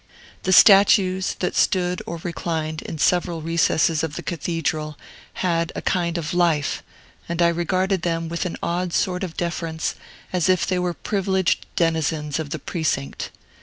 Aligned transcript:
The 0.41 0.51
statues, 0.51 1.35
that 1.41 1.55
stood 1.55 2.01
or 2.07 2.19
reclined 2.23 2.81
in 2.81 2.97
several 2.97 3.43
recesses 3.43 4.01
of 4.03 4.15
the 4.15 4.23
Cathedral, 4.23 4.97
had 5.45 5.71
a 5.75 5.81
kind 5.83 6.17
of 6.17 6.33
life, 6.33 6.81
and 7.29 7.39
I 7.39 7.49
regarded 7.49 8.01
them 8.01 8.27
with 8.27 8.47
an 8.47 8.57
odd 8.63 8.93
sort 8.93 9.23
of 9.23 9.37
deference, 9.37 9.93
as 10.33 10.49
if 10.49 10.65
they 10.65 10.79
were 10.79 10.95
privileged 10.95 11.67
denizens 11.75 12.39
of 12.39 12.49
the 12.49 12.57
precinct. 12.57 13.29